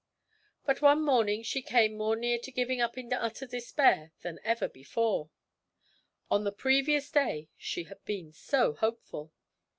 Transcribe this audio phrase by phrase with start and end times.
[0.65, 4.67] But one morning she came more near to giving up in utter despair than ever
[4.67, 5.29] before.
[6.31, 9.31] Only the previous day she had been so hopeful!